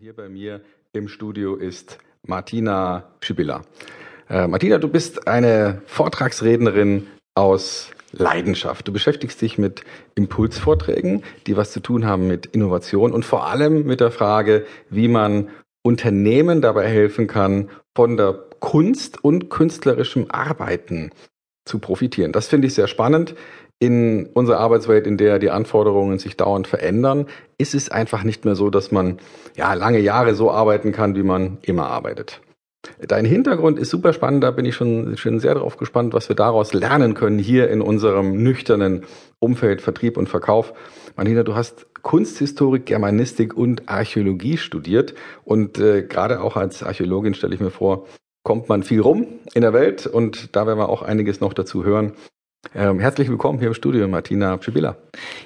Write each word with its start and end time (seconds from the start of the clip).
Hier 0.00 0.14
bei 0.14 0.28
mir 0.28 0.60
im 0.92 1.08
Studio 1.08 1.56
ist 1.56 1.98
Martina 2.22 3.16
Schibilla. 3.20 3.62
Äh, 4.30 4.46
Martina, 4.46 4.78
du 4.78 4.86
bist 4.86 5.26
eine 5.26 5.82
Vortragsrednerin 5.86 7.08
aus 7.34 7.90
Leidenschaft. 8.12 8.86
Du 8.86 8.92
beschäftigst 8.92 9.42
dich 9.42 9.58
mit 9.58 9.82
Impulsvorträgen, 10.14 11.24
die 11.48 11.56
was 11.56 11.72
zu 11.72 11.80
tun 11.80 12.06
haben 12.06 12.28
mit 12.28 12.46
Innovation 12.46 13.12
und 13.12 13.24
vor 13.24 13.48
allem 13.48 13.86
mit 13.86 13.98
der 13.98 14.12
Frage, 14.12 14.66
wie 14.88 15.08
man 15.08 15.48
Unternehmen 15.82 16.62
dabei 16.62 16.86
helfen 16.86 17.26
kann, 17.26 17.68
von 17.96 18.16
der 18.16 18.34
Kunst 18.60 19.24
und 19.24 19.50
künstlerischem 19.50 20.26
Arbeiten 20.28 21.10
zu 21.64 21.80
profitieren. 21.80 22.30
Das 22.30 22.46
finde 22.46 22.68
ich 22.68 22.74
sehr 22.74 22.86
spannend 22.86 23.34
in 23.78 24.26
unserer 24.34 24.58
Arbeitswelt, 24.58 25.06
in 25.06 25.16
der 25.16 25.38
die 25.38 25.50
Anforderungen 25.50 26.18
sich 26.18 26.36
dauernd 26.36 26.66
verändern, 26.66 27.26
ist 27.58 27.74
es 27.74 27.90
einfach 27.90 28.24
nicht 28.24 28.44
mehr 28.44 28.54
so, 28.54 28.70
dass 28.70 28.90
man 28.90 29.18
ja 29.56 29.72
lange 29.74 30.00
Jahre 30.00 30.34
so 30.34 30.50
arbeiten 30.50 30.92
kann, 30.92 31.14
wie 31.14 31.22
man 31.22 31.58
immer 31.62 31.86
arbeitet. 31.86 32.40
Dein 33.00 33.24
Hintergrund 33.24 33.78
ist 33.78 33.90
super 33.90 34.12
spannend, 34.12 34.44
da 34.44 34.50
bin 34.50 34.64
ich 34.64 34.74
schon, 34.74 35.16
schon 35.16 35.40
sehr 35.40 35.54
darauf 35.54 35.76
gespannt, 35.76 36.14
was 36.14 36.28
wir 36.28 36.36
daraus 36.36 36.72
lernen 36.72 37.14
können 37.14 37.38
hier 37.38 37.68
in 37.70 37.80
unserem 37.80 38.42
nüchternen 38.42 39.04
Umfeld 39.40 39.82
Vertrieb 39.82 40.16
und 40.16 40.28
Verkauf. 40.28 40.72
Manina, 41.16 41.42
du 41.42 41.54
hast 41.54 41.86
Kunsthistorik, 42.02 42.86
Germanistik 42.86 43.56
und 43.56 43.88
Archäologie 43.88 44.56
studiert 44.56 45.14
und 45.44 45.78
äh, 45.78 46.02
gerade 46.02 46.40
auch 46.40 46.56
als 46.56 46.82
Archäologin 46.82 47.34
stelle 47.34 47.54
ich 47.54 47.60
mir 47.60 47.70
vor, 47.70 48.06
kommt 48.44 48.68
man 48.68 48.82
viel 48.82 49.00
rum 49.00 49.26
in 49.54 49.62
der 49.62 49.72
Welt 49.72 50.06
und 50.06 50.56
da 50.56 50.66
werden 50.66 50.78
wir 50.78 50.88
auch 50.88 51.02
einiges 51.02 51.40
noch 51.40 51.52
dazu 51.52 51.84
hören. 51.84 52.12
Ähm, 52.74 52.98
herzlich 52.98 53.28
willkommen 53.28 53.60
hier 53.60 53.68
im 53.68 53.74
Studio, 53.74 54.08
Martina 54.08 54.56
Pschibilla. 54.56 54.96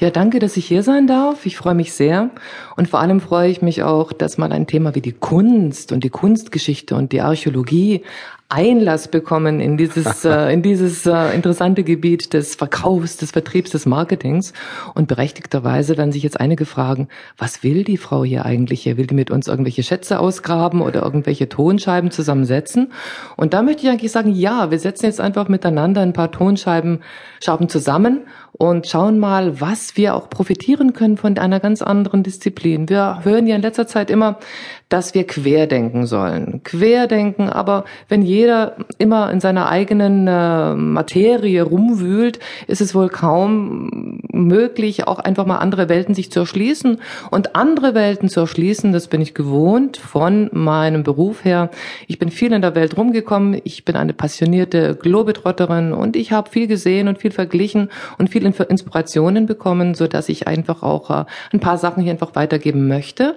Ja, 0.00 0.10
danke, 0.10 0.40
dass 0.40 0.56
ich 0.56 0.66
hier 0.66 0.82
sein 0.82 1.06
darf. 1.06 1.46
Ich 1.46 1.56
freue 1.56 1.76
mich 1.76 1.92
sehr. 1.92 2.30
Und 2.76 2.88
vor 2.88 2.98
allem 2.98 3.20
freue 3.20 3.48
ich 3.48 3.62
mich 3.62 3.84
auch, 3.84 4.12
dass 4.12 4.38
mal 4.38 4.50
ein 4.50 4.66
Thema 4.66 4.96
wie 4.96 5.00
die 5.00 5.12
Kunst 5.12 5.92
und 5.92 6.02
die 6.02 6.10
Kunstgeschichte 6.10 6.96
und 6.96 7.12
die 7.12 7.20
Archäologie 7.20 8.02
Einlass 8.48 9.08
bekommen 9.08 9.60
in 9.60 9.76
dieses, 9.76 10.24
äh, 10.24 10.52
in 10.52 10.62
dieses 10.62 11.04
äh, 11.06 11.34
interessante 11.34 11.82
Gebiet 11.82 12.32
des 12.32 12.54
Verkaufs, 12.54 13.16
des 13.16 13.32
Vertriebs, 13.32 13.70
des 13.70 13.86
Marketings. 13.86 14.52
Und 14.94 15.08
berechtigterweise 15.08 15.96
werden 15.96 16.12
sich 16.12 16.22
jetzt 16.22 16.38
einige 16.38 16.64
fragen, 16.64 17.08
was 17.36 17.62
will 17.62 17.82
die 17.82 17.96
Frau 17.96 18.24
hier 18.24 18.44
eigentlich? 18.46 18.82
Hier 18.82 18.96
will 18.96 19.06
die 19.06 19.14
mit 19.14 19.30
uns 19.30 19.48
irgendwelche 19.48 19.82
Schätze 19.82 20.20
ausgraben 20.20 20.80
oder 20.80 21.02
irgendwelche 21.02 21.48
Tonscheiben 21.48 22.10
zusammensetzen? 22.10 22.92
Und 23.36 23.52
da 23.52 23.62
möchte 23.62 23.82
ich 23.82 23.90
eigentlich 23.90 24.12
sagen, 24.12 24.32
ja, 24.32 24.70
wir 24.70 24.78
setzen 24.78 25.06
jetzt 25.06 25.20
einfach 25.20 25.48
miteinander 25.48 26.02
ein 26.02 26.12
paar 26.12 26.30
Tonscheiben 26.30 27.00
Schaben 27.42 27.68
zusammen 27.68 28.26
und 28.52 28.86
schauen 28.86 29.18
mal, 29.18 29.60
was 29.60 29.96
wir 29.96 30.14
auch 30.14 30.30
profitieren 30.30 30.94
können 30.94 31.18
von 31.18 31.36
einer 31.36 31.60
ganz 31.60 31.82
anderen 31.82 32.22
Disziplin. 32.22 32.88
Wir 32.88 33.20
hören 33.22 33.46
ja 33.46 33.56
in 33.56 33.62
letzter 33.62 33.86
Zeit 33.86 34.10
immer, 34.10 34.38
dass 34.88 35.14
wir 35.14 35.26
querdenken 35.26 36.06
sollen. 36.06 36.62
Querdenken, 36.62 37.50
aber 37.50 37.84
wenn 38.08 38.22
jeder 38.22 38.35
immer 38.44 39.30
in 39.30 39.40
seiner 39.40 39.68
eigenen 39.68 40.26
äh, 40.26 40.74
Materie 40.74 41.62
rumwühlt, 41.62 42.38
ist 42.66 42.80
es 42.80 42.94
wohl 42.94 43.08
kaum 43.08 44.20
möglich, 44.32 45.06
auch 45.06 45.18
einfach 45.18 45.46
mal 45.46 45.58
andere 45.58 45.88
Welten 45.88 46.14
sich 46.14 46.30
zu 46.30 46.40
erschließen. 46.40 47.00
Und 47.30 47.56
andere 47.56 47.94
Welten 47.94 48.28
zu 48.28 48.40
erschließen, 48.40 48.92
das 48.92 49.08
bin 49.08 49.20
ich 49.20 49.34
gewohnt 49.34 49.96
von 49.96 50.50
meinem 50.52 51.02
Beruf 51.02 51.44
her. 51.44 51.70
Ich 52.06 52.18
bin 52.18 52.30
viel 52.30 52.52
in 52.52 52.62
der 52.62 52.74
Welt 52.74 52.96
rumgekommen. 52.96 53.60
Ich 53.64 53.84
bin 53.84 53.96
eine 53.96 54.12
passionierte 54.12 54.94
Globetrotterin 54.94 55.92
und 55.92 56.16
ich 56.16 56.32
habe 56.32 56.50
viel 56.50 56.66
gesehen 56.66 57.08
und 57.08 57.18
viel 57.18 57.30
verglichen 57.30 57.90
und 58.18 58.30
viel 58.30 58.44
Inspirationen 58.44 59.46
bekommen, 59.46 59.94
so 59.94 60.06
dass 60.06 60.28
ich 60.28 60.46
einfach 60.46 60.82
auch 60.82 61.10
äh, 61.10 61.24
ein 61.52 61.60
paar 61.60 61.78
Sachen 61.78 62.02
hier 62.02 62.12
einfach 62.12 62.34
weitergeben 62.34 62.88
möchte. 62.88 63.36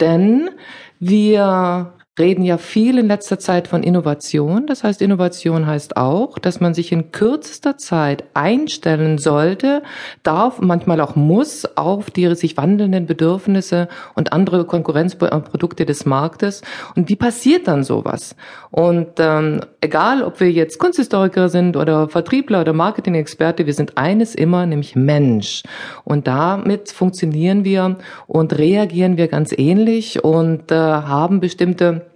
Denn 0.00 0.50
wir 0.98 1.92
reden 2.20 2.44
ja 2.44 2.58
viel 2.58 2.98
in 2.98 3.08
letzter 3.08 3.38
Zeit 3.38 3.66
von 3.66 3.82
Innovation. 3.82 4.66
Das 4.66 4.84
heißt, 4.84 5.02
Innovation 5.02 5.66
heißt 5.66 5.96
auch, 5.96 6.38
dass 6.38 6.60
man 6.60 6.74
sich 6.74 6.92
in 6.92 7.10
kürzester 7.10 7.78
Zeit 7.78 8.24
einstellen 8.34 9.18
sollte, 9.18 9.82
darf, 10.22 10.60
manchmal 10.60 11.00
auch 11.00 11.16
muss, 11.16 11.64
auf 11.76 12.10
die 12.10 12.32
sich 12.34 12.56
wandelnden 12.56 13.06
Bedürfnisse 13.06 13.88
und 14.14 14.32
andere 14.32 14.66
Konkurrenzprodukte 14.66 15.86
des 15.86 16.06
Marktes. 16.06 16.62
Und 16.94 17.08
wie 17.08 17.16
passiert 17.16 17.66
dann 17.66 17.82
sowas? 17.82 18.36
Und 18.70 19.08
ähm, 19.18 19.62
egal, 19.80 20.22
ob 20.22 20.38
wir 20.40 20.52
jetzt 20.52 20.78
Kunsthistoriker 20.78 21.48
sind 21.48 21.76
oder 21.76 22.08
Vertriebler 22.08 22.60
oder 22.60 22.72
Marketing-Experte, 22.72 23.66
wir 23.66 23.74
sind 23.74 23.96
eines 23.96 24.34
immer, 24.34 24.66
nämlich 24.66 24.94
Mensch. 24.94 25.62
Und 26.04 26.26
damit 26.26 26.90
funktionieren 26.90 27.64
wir 27.64 27.96
und 28.26 28.56
reagieren 28.58 29.16
wir 29.16 29.28
ganz 29.28 29.52
ähnlich 29.56 30.22
und 30.22 30.70
äh, 30.70 30.74
haben 30.76 31.40
bestimmte 31.40 32.09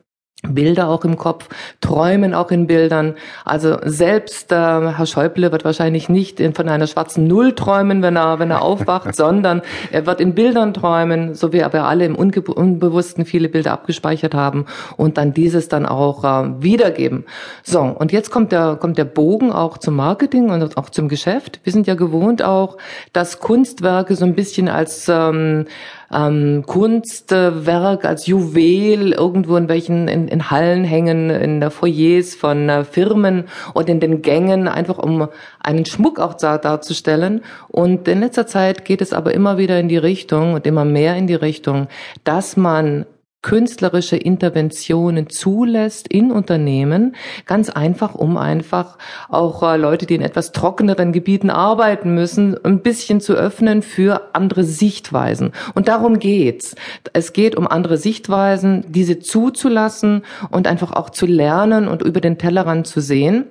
Bilder 0.48 0.88
auch 0.88 1.04
im 1.04 1.16
Kopf, 1.16 1.48
träumen 1.80 2.34
auch 2.34 2.50
in 2.50 2.66
Bildern. 2.66 3.14
Also 3.44 3.78
selbst 3.84 4.52
äh, 4.52 4.54
Herr 4.56 5.06
Schäuble 5.06 5.50
wird 5.52 5.64
wahrscheinlich 5.64 6.08
nicht 6.08 6.40
in, 6.40 6.54
von 6.54 6.68
einer 6.68 6.86
schwarzen 6.86 7.26
Null 7.26 7.54
träumen, 7.54 8.02
wenn 8.02 8.16
er 8.16 8.38
wenn 8.38 8.50
er 8.50 8.62
aufwacht, 8.62 9.14
sondern 9.16 9.62
er 9.90 10.06
wird 10.06 10.20
in 10.20 10.34
Bildern 10.34 10.74
träumen, 10.74 11.34
so 11.34 11.52
wie 11.52 11.58
wir 11.60 11.84
alle 11.84 12.04
im 12.04 12.14
Unge 12.14 12.42
Unbewussten 12.42 13.24
viele 13.24 13.48
Bilder 13.48 13.72
abgespeichert 13.72 14.34
haben 14.34 14.66
und 14.96 15.16
dann 15.16 15.32
dieses 15.32 15.68
dann 15.68 15.86
auch 15.86 16.24
äh, 16.24 16.62
wiedergeben. 16.62 17.24
So 17.62 17.80
und 17.80 18.12
jetzt 18.12 18.30
kommt 18.30 18.52
der 18.52 18.76
kommt 18.76 18.98
der 18.98 19.04
Bogen 19.04 19.52
auch 19.52 19.78
zum 19.78 19.96
Marketing 19.96 20.50
und 20.50 20.76
auch 20.76 20.90
zum 20.90 21.08
Geschäft. 21.08 21.60
Wir 21.64 21.72
sind 21.72 21.86
ja 21.86 21.94
gewohnt 21.94 22.42
auch, 22.42 22.76
dass 23.12 23.38
Kunstwerke 23.38 24.16
so 24.16 24.24
ein 24.24 24.34
bisschen 24.34 24.68
als 24.68 25.08
ähm, 25.08 25.66
ähm, 26.14 26.64
Kunstwerk 26.66 28.04
als 28.04 28.26
Juwel 28.26 29.12
irgendwo 29.12 29.56
in 29.56 29.68
welchen 29.68 30.08
in, 30.08 30.28
in 30.28 30.50
Hallen 30.50 30.84
hängen, 30.84 31.30
in 31.30 31.60
der 31.60 31.70
Foyers 31.70 32.34
von 32.34 32.68
äh, 32.68 32.84
Firmen 32.84 33.44
und 33.74 33.88
in 33.88 34.00
den 34.00 34.22
Gängen, 34.22 34.68
einfach 34.68 34.98
um 34.98 35.28
einen 35.60 35.84
Schmuck 35.84 36.20
auch 36.20 36.34
da, 36.34 36.58
darzustellen. 36.58 37.42
Und 37.68 38.06
in 38.08 38.20
letzter 38.20 38.46
Zeit 38.46 38.84
geht 38.84 39.00
es 39.00 39.12
aber 39.12 39.34
immer 39.34 39.58
wieder 39.58 39.78
in 39.78 39.88
die 39.88 39.96
Richtung 39.96 40.54
und 40.54 40.66
immer 40.66 40.84
mehr 40.84 41.16
in 41.16 41.26
die 41.26 41.34
Richtung, 41.34 41.88
dass 42.22 42.56
man 42.56 43.06
künstlerische 43.44 44.16
Interventionen 44.16 45.28
zulässt 45.28 46.08
in 46.08 46.32
Unternehmen, 46.32 47.14
ganz 47.44 47.68
einfach, 47.68 48.14
um 48.14 48.38
einfach 48.38 48.96
auch 49.28 49.62
äh, 49.62 49.76
Leute, 49.76 50.06
die 50.06 50.14
in 50.14 50.22
etwas 50.22 50.52
trockeneren 50.52 51.12
Gebieten 51.12 51.50
arbeiten 51.50 52.14
müssen, 52.14 52.56
ein 52.64 52.80
bisschen 52.80 53.20
zu 53.20 53.34
öffnen 53.34 53.82
für 53.82 54.34
andere 54.34 54.64
Sichtweisen. 54.64 55.52
Und 55.74 55.88
darum 55.88 56.18
geht's. 56.18 56.74
Es 57.12 57.34
geht 57.34 57.54
um 57.54 57.68
andere 57.68 57.98
Sichtweisen, 57.98 58.86
diese 58.88 59.18
zuzulassen 59.18 60.22
und 60.50 60.66
einfach 60.66 60.92
auch 60.92 61.10
zu 61.10 61.26
lernen 61.26 61.86
und 61.86 62.00
über 62.00 62.22
den 62.22 62.38
Tellerrand 62.38 62.86
zu 62.86 63.02
sehen. 63.02 63.44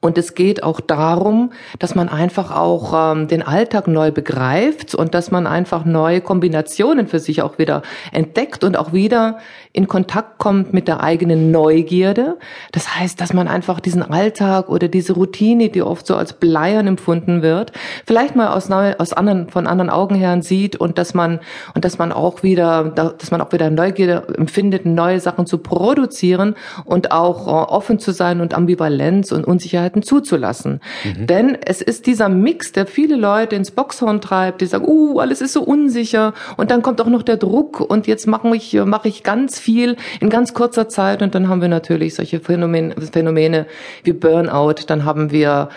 Und 0.00 0.16
es 0.16 0.34
geht 0.34 0.62
auch 0.62 0.80
darum, 0.80 1.50
dass 1.80 1.96
man 1.96 2.08
einfach 2.08 2.54
auch 2.54 3.12
ähm, 3.12 3.26
den 3.26 3.42
Alltag 3.42 3.88
neu 3.88 4.12
begreift 4.12 4.94
und 4.94 5.12
dass 5.12 5.32
man 5.32 5.48
einfach 5.48 5.84
neue 5.84 6.20
Kombinationen 6.20 7.08
für 7.08 7.18
sich 7.18 7.42
auch 7.42 7.58
wieder 7.58 7.82
entdeckt 8.12 8.62
und 8.62 8.76
auch 8.76 8.92
wieder 8.92 9.38
in 9.72 9.88
Kontakt 9.88 10.38
kommt 10.38 10.72
mit 10.72 10.86
der 10.86 11.02
eigenen 11.02 11.50
Neugierde. 11.50 12.38
Das 12.70 12.96
heißt, 12.96 13.20
dass 13.20 13.32
man 13.32 13.48
einfach 13.48 13.80
diesen 13.80 14.02
Alltag 14.02 14.68
oder 14.68 14.86
diese 14.86 15.14
Routine, 15.14 15.68
die 15.68 15.82
oft 15.82 16.06
so 16.06 16.14
als 16.14 16.32
bleiern 16.32 16.86
empfunden 16.86 17.42
wird, 17.42 17.72
vielleicht 18.06 18.36
mal 18.36 18.48
aus, 18.48 18.70
aus 18.70 19.12
anderen, 19.12 19.48
von 19.50 19.66
anderen 19.66 19.90
Augen 19.90 20.14
her 20.14 20.40
sieht 20.42 20.76
und 20.76 20.96
dass 20.96 21.12
man, 21.12 21.40
und 21.74 21.84
dass 21.84 21.98
man 21.98 22.12
auch 22.12 22.44
wieder, 22.44 22.84
dass 22.84 23.32
man 23.32 23.40
auch 23.40 23.52
wieder 23.52 23.68
Neugierde 23.70 24.26
empfindet, 24.36 24.86
neue 24.86 25.18
Sachen 25.18 25.46
zu 25.46 25.58
produzieren 25.58 26.54
und 26.84 27.10
auch 27.10 27.48
äh, 27.48 27.50
offen 27.50 27.98
zu 27.98 28.12
sein 28.12 28.40
und 28.40 28.54
Ambivalenz 28.54 29.32
und 29.32 29.44
Unsicherheiten 29.88 30.02
zuzulassen. 30.02 30.80
Mhm. 31.04 31.26
Denn 31.26 31.58
es 31.64 31.82
ist 31.82 32.06
dieser 32.06 32.28
Mix, 32.28 32.72
der 32.72 32.86
viele 32.86 33.16
Leute 33.16 33.56
ins 33.56 33.70
Boxhorn 33.70 34.20
treibt, 34.20 34.60
die 34.60 34.66
sagen, 34.66 34.84
uh, 34.86 35.20
alles 35.20 35.40
ist 35.40 35.54
so 35.54 35.62
unsicher 35.62 36.34
und 36.56 36.70
dann 36.70 36.82
kommt 36.82 37.00
auch 37.00 37.06
noch 37.06 37.22
der 37.22 37.36
Druck 37.36 37.80
und 37.80 38.06
jetzt 38.06 38.26
mache 38.26 38.54
ich, 38.54 38.74
mache 38.74 39.08
ich 39.08 39.22
ganz 39.22 39.58
viel 39.58 39.96
in 40.20 40.30
ganz 40.30 40.54
kurzer 40.54 40.88
Zeit 40.88 41.22
und 41.22 41.34
dann 41.34 41.48
haben 41.48 41.60
wir 41.60 41.68
natürlich 41.68 42.14
solche 42.14 42.40
Phänomene, 42.40 42.94
Phänomene 43.12 43.66
wie 44.04 44.12
Burnout, 44.12 44.84
dann 44.86 45.04
haben 45.04 45.30
wir 45.30 45.68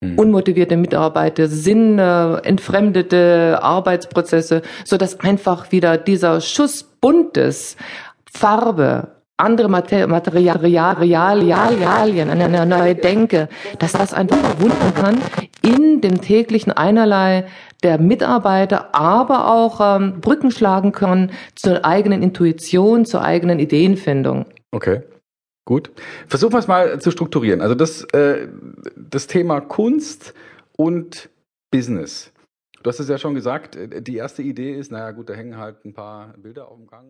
mhm. 0.00 0.18
unmotivierte 0.18 0.76
Mitarbeiter, 0.76 1.48
sinnentfremdete 1.48 3.58
Arbeitsprozesse, 3.62 4.62
so 4.84 4.96
dass 4.96 5.20
einfach 5.20 5.72
wieder 5.72 5.98
dieser 5.98 6.40
Schuss 6.40 6.82
buntes 6.82 7.76
Farbe, 8.30 9.08
andere 9.42 9.68
Materialien, 9.68 12.30
eine 12.30 12.66
neue 12.66 12.94
Denke, 12.94 13.48
dass 13.78 13.92
das 13.92 14.14
einfach 14.14 14.38
verwunden 14.38 14.94
kann 14.94 15.18
in 15.62 16.00
dem 16.00 16.20
täglichen 16.20 16.72
Einerlei 16.72 17.46
der 17.82 17.98
Mitarbeiter, 17.98 18.94
aber 18.94 19.52
auch 19.52 19.80
ähm, 19.80 20.20
Brücken 20.20 20.50
schlagen 20.50 20.92
können 20.92 21.32
zur 21.54 21.84
eigenen 21.84 22.22
Intuition, 22.22 23.04
zur 23.04 23.22
eigenen 23.22 23.58
Ideenfindung. 23.58 24.46
Okay. 24.70 25.02
Gut. 25.64 25.92
Versuchen 26.26 26.54
wir 26.54 26.58
es 26.58 26.66
mal 26.66 27.00
zu 27.00 27.10
strukturieren. 27.10 27.60
Also 27.60 27.74
das, 27.74 28.02
äh, 28.12 28.48
das 28.96 29.28
Thema 29.28 29.60
Kunst 29.60 30.34
und 30.76 31.30
Business. 31.70 32.32
Du 32.82 32.88
hast 32.88 32.98
es 32.98 33.08
ja 33.08 33.16
schon 33.16 33.34
gesagt, 33.34 33.76
äh, 33.76 34.02
die 34.02 34.16
erste 34.16 34.42
Idee 34.42 34.74
ist, 34.74 34.90
naja 34.90 35.12
gut, 35.12 35.30
da 35.30 35.34
hängen 35.34 35.56
halt 35.56 35.84
ein 35.84 35.94
paar 35.94 36.34
Bilder 36.36 36.68
auf 36.68 36.76
dem 36.76 36.88
Gang. 36.88 37.06